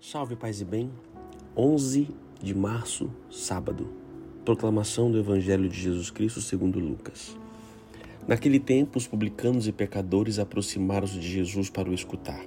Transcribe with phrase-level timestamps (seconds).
[0.00, 0.92] Salve, paz e bem.
[1.56, 2.08] 11
[2.40, 3.88] de março, sábado.
[4.44, 7.36] Proclamação do Evangelho de Jesus Cristo segundo Lucas.
[8.26, 12.40] Naquele tempo, os publicanos e pecadores aproximaram-se de Jesus para o escutar.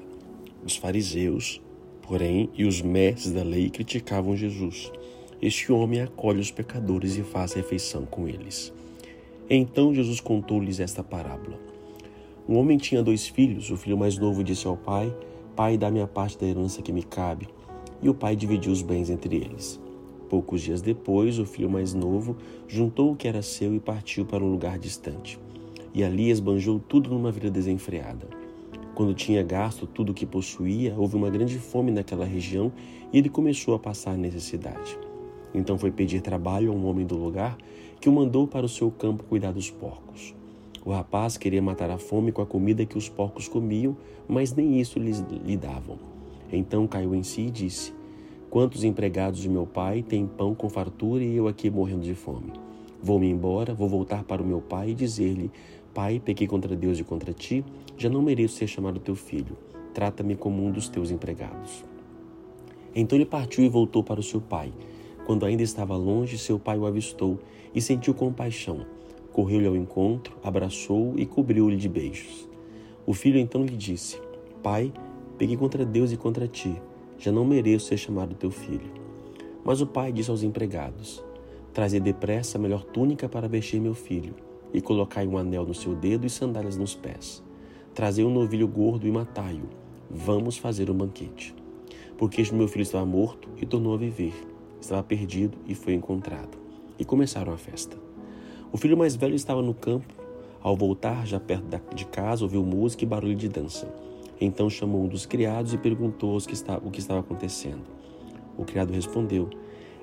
[0.65, 1.61] Os fariseus,
[2.01, 4.89] porém, e os mestres da lei criticavam Jesus.
[5.41, 8.71] Este homem acolhe os pecadores e faz refeição com eles.
[9.49, 11.59] Então Jesus contou-lhes esta parábola.
[12.47, 13.69] Um homem tinha dois filhos.
[13.69, 15.13] O filho mais novo disse ao pai:
[15.61, 17.47] Pai, dá-me a parte da herança que me cabe.
[18.01, 19.79] E o pai dividiu os bens entre eles.
[20.27, 22.35] Poucos dias depois, o filho mais novo
[22.67, 25.39] juntou o que era seu e partiu para um lugar distante.
[25.93, 28.27] E ali esbanjou tudo numa vida desenfreada.
[28.95, 32.71] Quando tinha gasto tudo o que possuía, houve uma grande fome naquela região
[33.13, 34.97] e ele começou a passar necessidade.
[35.53, 37.55] Então foi pedir trabalho a um homem do lugar
[37.99, 40.33] que o mandou para o seu campo cuidar dos porcos.
[40.83, 43.95] O rapaz queria matar a fome com a comida que os porcos comiam,
[44.27, 45.99] mas nem isso lhes lhe davam.
[46.51, 47.93] Então caiu em si e disse:
[48.49, 52.51] Quantos empregados de meu pai têm pão com fartura e eu aqui morrendo de fome?
[53.01, 55.51] Vou-me embora, vou voltar para o meu pai e dizer-lhe:
[55.93, 57.63] Pai, pequei contra Deus e contra ti,
[57.95, 59.55] já não mereço ser chamado teu filho.
[59.93, 61.83] Trata-me como um dos teus empregados.
[62.95, 64.73] Então ele partiu e voltou para o seu pai.
[65.27, 67.37] Quando ainda estava longe, seu pai o avistou
[67.73, 68.83] e sentiu compaixão
[69.31, 72.49] Correu-lhe ao encontro, abraçou-o e cobriu-lhe de beijos.
[73.05, 74.19] O filho então lhe disse:
[74.61, 74.91] Pai,
[75.37, 76.81] peguei contra Deus e contra ti.
[77.17, 78.91] Já não mereço ser chamado teu filho.
[79.63, 81.23] Mas o pai disse aos empregados:
[81.73, 84.35] Trazei depressa a melhor túnica para vestir meu filho,
[84.73, 87.43] e colocai um anel no seu dedo e sandálias nos pés.
[87.93, 89.69] Trazei um novilho gordo e matai-o.
[90.09, 91.55] Vamos fazer um banquete.
[92.17, 94.33] Porque este meu filho estava morto e tornou a viver.
[94.79, 96.57] Estava perdido e foi encontrado.
[96.97, 97.97] E começaram a festa.
[98.73, 100.13] O filho mais velho estava no campo.
[100.61, 103.93] Ao voltar, já perto de casa, ouviu música e barulho de dança.
[104.39, 107.81] Então chamou um dos criados e perguntou que está, o que estava acontecendo.
[108.57, 109.49] O criado respondeu: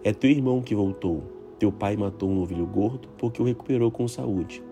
[0.04, 1.22] É teu irmão que voltou.
[1.58, 4.62] Teu pai matou um novilho gordo porque o recuperou com saúde.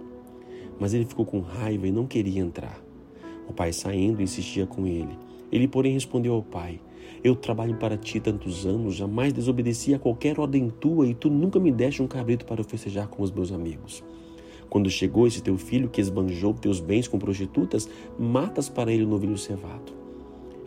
[0.78, 2.81] Mas ele ficou com raiva e não queria entrar.
[3.49, 5.19] O pai saindo insistia com ele.
[5.51, 6.81] Ele, porém, respondeu ao pai:
[7.23, 11.59] Eu trabalho para ti tantos anos, jamais desobedeci a qualquer ordem tua e tu nunca
[11.59, 14.03] me deste um cabrito para festejar com os meus amigos.
[14.69, 19.09] Quando chegou esse teu filho que esbanjou teus bens com prostitutas, matas para ele o
[19.09, 19.93] novilho cevado.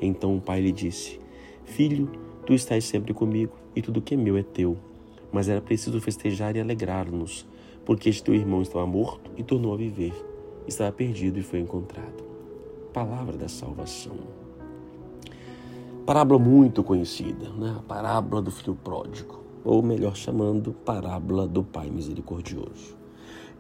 [0.01, 1.19] Então o pai lhe disse:
[1.65, 2.09] Filho,
[2.45, 4.77] tu estás sempre comigo e tudo que é meu é teu.
[5.31, 7.45] Mas era preciso festejar e alegrar-nos,
[7.85, 10.13] porque este teu irmão estava morto e tornou a viver,
[10.67, 12.23] estava perdido e foi encontrado.
[12.91, 14.17] Palavra da salvação.
[16.09, 17.75] Parábola muito conhecida, né?
[17.77, 22.97] a parábola do filho pródigo, ou melhor chamando, parábola do pai misericordioso.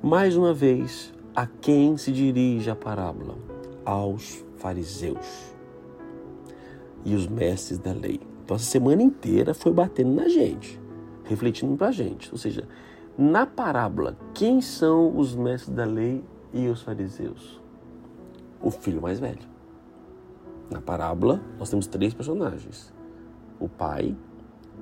[0.01, 3.35] Mais uma vez, a quem se dirige a parábola?
[3.85, 5.53] Aos fariseus
[7.05, 8.19] e os mestres da lei.
[8.43, 10.81] Então, a semana inteira foi batendo na gente,
[11.25, 12.31] refletindo para a gente.
[12.31, 12.67] Ou seja,
[13.15, 17.61] na parábola, quem são os mestres da lei e os fariseus?
[18.59, 19.58] O filho mais velho.
[20.69, 22.93] Na parábola, nós temos três personagens:
[23.59, 24.15] o pai,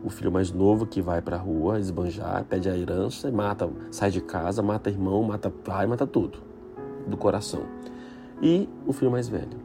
[0.03, 4.11] o filho mais novo que vai para a rua esbanjar, pede a herança, mata, sai
[4.11, 6.39] de casa, mata irmão, mata pai, mata tudo
[7.07, 7.61] do coração.
[8.41, 9.57] E o filho mais velho.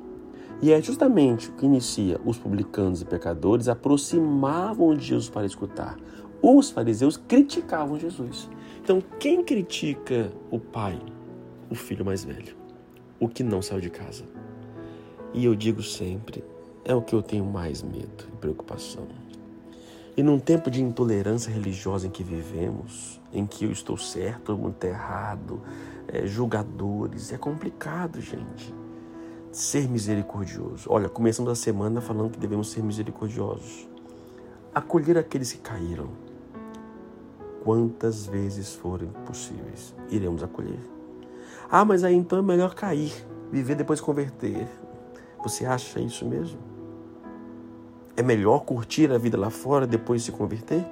[0.62, 5.96] E é justamente o que inicia os publicanos e pecadores aproximavam de Jesus para escutar.
[6.40, 8.48] Os fariseus criticavam Jesus.
[8.80, 10.98] Então, quem critica o pai?
[11.68, 12.54] O filho mais velho,
[13.18, 14.24] o que não saiu de casa.
[15.34, 16.44] E eu digo sempre,
[16.84, 19.06] é o que eu tenho mais medo e preocupação.
[20.14, 24.58] E num tempo de intolerância religiosa em que vivemos, em que eu estou certo, todo
[24.58, 25.62] mundo errado,
[26.06, 28.74] é, julgadores, é complicado, gente.
[29.50, 30.86] Ser misericordioso.
[30.90, 33.88] Olha, começamos a semana falando que devemos ser misericordiosos.
[34.74, 36.10] Acolher aqueles que caíram.
[37.64, 40.80] Quantas vezes forem possíveis, iremos acolher.
[41.70, 43.14] Ah, mas aí então é melhor cair,
[43.50, 44.68] viver depois converter.
[45.42, 46.58] Você acha isso mesmo?
[48.16, 50.84] É melhor curtir a vida lá fora depois se converter?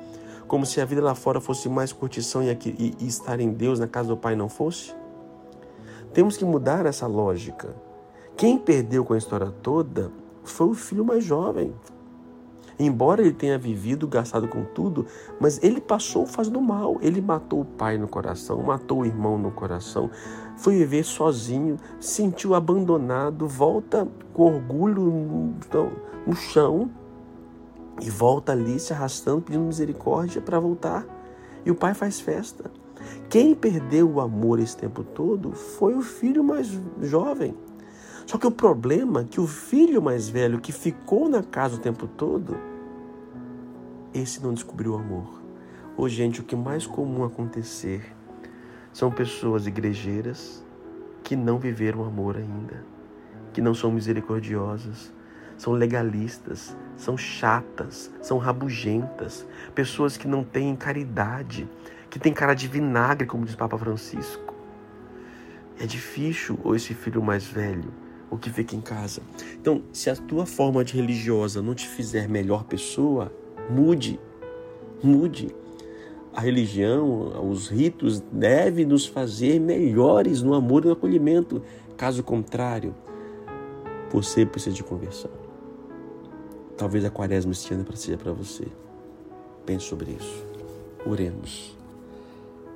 [0.49, 3.51] Como se a vida lá fora fosse mais curtição e, aqui, e, e estar em
[3.51, 4.93] Deus na casa do Pai não fosse?
[6.13, 7.75] Temos que mudar essa lógica.
[8.37, 10.11] Quem perdeu com a história toda
[10.43, 11.73] foi o filho mais jovem.
[12.83, 15.05] Embora ele tenha vivido, gastado com tudo,
[15.39, 16.97] mas ele passou fazendo mal.
[17.03, 20.11] Ele matou o pai no coração, matou o irmão no coração,
[20.57, 25.55] foi viver sozinho, sentiu abandonado, volta com orgulho no,
[26.27, 26.91] no chão
[28.01, 31.05] e volta ali se arrastando, pedindo misericórdia para voltar.
[31.67, 32.71] E o pai faz festa.
[33.29, 37.55] Quem perdeu o amor esse tempo todo foi o filho mais jovem.
[38.31, 41.81] Só que o problema é que o filho mais velho que ficou na casa o
[41.81, 42.57] tempo todo
[44.15, 45.43] esse não descobriu o amor.
[45.97, 48.15] Hoje, gente, o que mais comum acontecer
[48.93, 50.65] são pessoas igrejeiras
[51.25, 52.85] que não viveram amor ainda,
[53.53, 55.13] que não são misericordiosas,
[55.59, 59.45] são legalistas, são chatas, são rabugentas,
[59.75, 61.69] pessoas que não têm caridade,
[62.09, 64.55] que têm cara de vinagre, como diz Papa Francisco.
[65.81, 67.93] É difícil ou esse filho mais velho,
[68.31, 69.21] o que fica em casa.
[69.61, 73.33] Então, se a tua forma de religiosa não te fizer melhor pessoa,
[73.69, 74.21] mude.
[75.03, 75.55] Mude.
[76.33, 81.61] A religião, os ritos devem nos fazer melhores no amor e no acolhimento.
[81.97, 82.95] Caso contrário,
[84.11, 85.31] você precisa de conversão.
[86.77, 88.67] Talvez a quaresma este ano seja para você.
[89.67, 90.45] Pense sobre isso.
[91.05, 91.77] Oremos.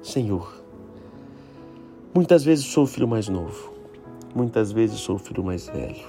[0.02, 0.62] Senhor,
[2.14, 3.72] muitas vezes sou o filho mais novo,
[4.34, 6.04] muitas vezes sou o filho mais velho.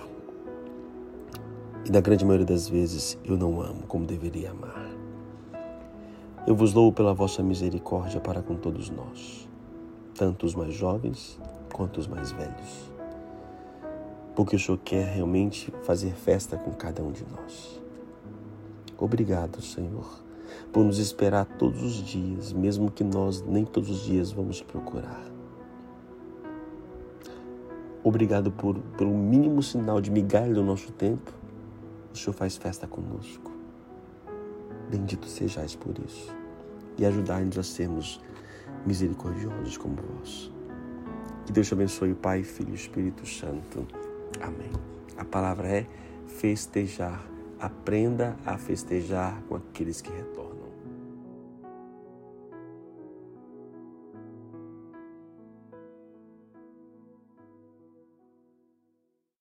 [1.85, 4.89] E na grande maioria das vezes eu não amo como deveria amar.
[6.47, 9.47] Eu vos louvo pela vossa misericórdia para com todos nós,
[10.15, 11.39] tanto os mais jovens
[11.71, 12.91] quanto os mais velhos.
[14.35, 17.79] Porque o Senhor quer realmente fazer festa com cada um de nós.
[18.97, 20.23] Obrigado, Senhor,
[20.73, 25.34] por nos esperar todos os dias, mesmo que nós nem todos os dias vamos procurar.
[28.05, 31.33] Obrigado por, pelo mínimo sinal de migalha do nosso tempo.
[32.13, 33.51] O Senhor faz festa conosco.
[34.89, 36.33] Bendito sejais por isso.
[36.97, 38.21] E ajudai-nos a sermos
[38.85, 40.51] misericordiosos como vós.
[41.45, 43.85] Que Deus te abençoe, Pai, Filho e Espírito Santo.
[44.39, 44.71] Amém.
[45.17, 45.87] A palavra é
[46.27, 50.54] festejar aprenda a festejar com aqueles que retornam.